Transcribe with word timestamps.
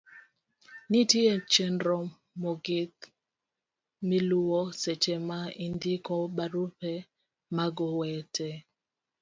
nitie 0.91 1.31
chenro 1.51 1.99
mong'ith 2.41 2.99
miluwo 4.09 4.61
seche 4.81 5.15
ma 5.27 5.39
indiko 5.65 6.15
barupe 6.35 6.93
mag 7.55 7.75
owete 7.89 8.49